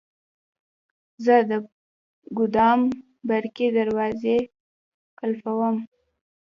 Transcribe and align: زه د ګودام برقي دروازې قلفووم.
زه 1.25 1.35
د 1.49 1.51
ګودام 2.37 2.81
برقي 3.27 3.67
دروازې 3.77 4.37
قلفووم. 5.19 5.75